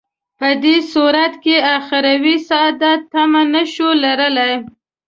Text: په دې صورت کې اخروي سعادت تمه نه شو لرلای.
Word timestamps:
په 0.39 0.49
دې 0.63 0.77
صورت 0.93 1.33
کې 1.43 1.55
اخروي 1.77 2.35
سعادت 2.49 2.99
تمه 3.13 3.41
نه 3.53 3.63
شو 3.73 3.89
لرلای. 4.03 4.53